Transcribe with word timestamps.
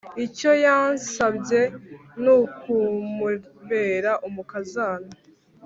icyo 0.25 0.51
yansabye 0.63 1.61
nukumubera 2.23 4.11
umukazana 4.27 5.09